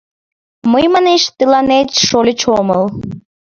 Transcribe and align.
Мый, 0.71 0.85
манеш, 0.93 1.23
тыланет 1.37 1.89
шольыч 2.07 2.41
омыл. 2.57 2.83